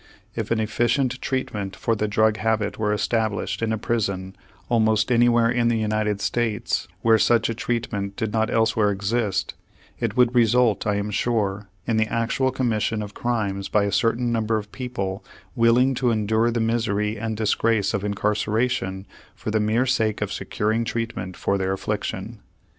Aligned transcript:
If 0.35 0.49
an 0.49 0.59
efficient 0.59 1.21
treatment 1.21 1.75
for 1.75 1.95
the 1.95 2.07
drug 2.07 2.37
habit 2.37 2.79
were 2.79 2.91
established 2.91 3.61
in 3.61 3.71
a 3.71 3.77
prison 3.77 4.35
almost 4.67 5.11
anywhere 5.11 5.51
in 5.51 5.67
the 5.67 5.77
United 5.77 6.21
States 6.21 6.87
where 7.03 7.19
such 7.19 7.49
a 7.49 7.53
treatment 7.53 8.15
did 8.15 8.33
not 8.33 8.49
elsewhere 8.49 8.89
exist, 8.89 9.53
it 9.99 10.17
would 10.17 10.33
result, 10.33 10.87
I 10.87 10.95
am 10.95 11.11
sure, 11.11 11.69
in 11.85 11.97
the 11.97 12.11
actual 12.11 12.49
commission 12.49 13.03
of 13.03 13.13
crimes 13.13 13.69
by 13.69 13.83
a 13.83 13.91
certain 13.91 14.31
number 14.31 14.57
of 14.57 14.71
people 14.71 15.23
willing 15.55 15.93
to 16.01 16.09
endure 16.09 16.49
the 16.49 16.59
misery 16.61 17.17
and 17.19 17.37
disgrace 17.37 17.93
of 17.93 18.03
incarceration 18.03 19.05
for 19.35 19.51
the 19.51 19.59
mere 19.59 19.85
sake 19.85 20.19
of 20.19 20.33
securing 20.33 20.83
treatment 20.83 21.37
for 21.37 21.59
their 21.59 21.73
affliction. 21.73 22.39